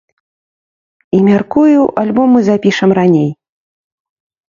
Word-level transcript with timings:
І, 1.17 1.19
мяркую, 1.27 1.79
альбом 2.05 2.27
мы 2.39 2.45
запішам 2.51 2.89
раней. 3.03 3.31